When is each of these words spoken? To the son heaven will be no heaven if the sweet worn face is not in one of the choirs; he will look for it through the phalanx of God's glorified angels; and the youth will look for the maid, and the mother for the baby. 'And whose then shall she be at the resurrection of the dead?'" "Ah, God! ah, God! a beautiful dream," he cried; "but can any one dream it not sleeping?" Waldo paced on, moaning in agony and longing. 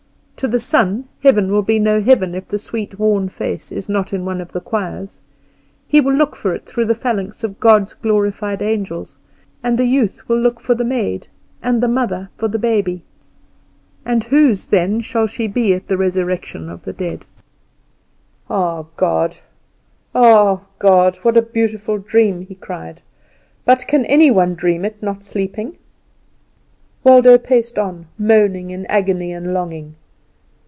To 0.37 0.47
the 0.47 0.59
son 0.59 1.07
heaven 1.21 1.51
will 1.51 1.61
be 1.61 1.77
no 1.77 2.01
heaven 2.01 2.33
if 2.33 2.47
the 2.47 2.57
sweet 2.57 2.97
worn 2.97 3.29
face 3.29 3.71
is 3.71 3.87
not 3.87 4.11
in 4.11 4.25
one 4.25 4.41
of 4.41 4.51
the 4.53 4.59
choirs; 4.59 5.21
he 5.87 6.01
will 6.01 6.15
look 6.15 6.35
for 6.35 6.55
it 6.55 6.65
through 6.65 6.85
the 6.85 6.95
phalanx 6.95 7.43
of 7.43 7.59
God's 7.59 7.93
glorified 7.93 8.59
angels; 8.59 9.19
and 9.61 9.77
the 9.77 9.85
youth 9.85 10.27
will 10.27 10.39
look 10.39 10.59
for 10.59 10.73
the 10.73 10.83
maid, 10.83 11.27
and 11.61 11.79
the 11.79 11.87
mother 11.87 12.31
for 12.37 12.47
the 12.47 12.57
baby. 12.57 13.03
'And 14.03 14.23
whose 14.23 14.65
then 14.65 14.99
shall 14.99 15.27
she 15.27 15.45
be 15.45 15.75
at 15.75 15.87
the 15.87 15.95
resurrection 15.95 16.71
of 16.71 16.85
the 16.85 16.93
dead?'" 16.93 17.27
"Ah, 18.49 18.85
God! 18.95 19.37
ah, 20.15 20.61
God! 20.79 21.19
a 21.23 21.43
beautiful 21.43 21.99
dream," 21.99 22.41
he 22.47 22.55
cried; 22.55 23.03
"but 23.63 23.85
can 23.85 24.05
any 24.07 24.31
one 24.31 24.55
dream 24.55 24.85
it 24.85 25.03
not 25.03 25.23
sleeping?" 25.23 25.77
Waldo 27.03 27.37
paced 27.37 27.77
on, 27.77 28.07
moaning 28.17 28.71
in 28.71 28.87
agony 28.87 29.31
and 29.31 29.53
longing. 29.53 29.97